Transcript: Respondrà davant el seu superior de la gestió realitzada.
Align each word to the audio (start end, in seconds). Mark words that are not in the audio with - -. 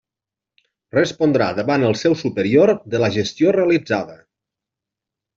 Respondrà 0.95 1.49
davant 1.59 1.85
el 1.89 1.93
seu 2.03 2.15
superior 2.21 2.71
de 2.93 3.01
la 3.03 3.09
gestió 3.19 3.53
realitzada. 3.57 4.17